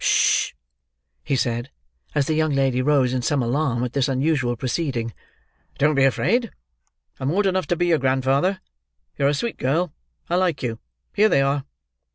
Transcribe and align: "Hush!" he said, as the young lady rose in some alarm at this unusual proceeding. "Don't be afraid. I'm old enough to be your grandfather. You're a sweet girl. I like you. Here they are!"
"Hush!" 0.01 0.55
he 1.23 1.35
said, 1.35 1.69
as 2.15 2.25
the 2.25 2.33
young 2.33 2.53
lady 2.53 2.81
rose 2.81 3.13
in 3.13 3.21
some 3.21 3.43
alarm 3.43 3.83
at 3.83 3.93
this 3.93 4.07
unusual 4.07 4.55
proceeding. 4.55 5.13
"Don't 5.77 5.93
be 5.93 6.05
afraid. 6.05 6.49
I'm 7.19 7.29
old 7.29 7.45
enough 7.45 7.67
to 7.67 7.75
be 7.75 7.85
your 7.85 7.99
grandfather. 7.99 8.61
You're 9.19 9.27
a 9.29 9.35
sweet 9.35 9.57
girl. 9.57 9.93
I 10.27 10.37
like 10.37 10.63
you. 10.63 10.79
Here 11.13 11.29
they 11.29 11.43
are!" 11.43 11.65